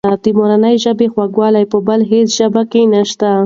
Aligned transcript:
د 0.23 0.25
مورنۍ 0.37 0.75
ژبې 0.83 1.07
خوږوالی 1.13 1.63
په 1.71 1.77
بله 1.87 2.03
هېڅ 2.11 2.27
ژبه 2.39 2.61
کې 2.71 2.81
نشته. 2.93 3.29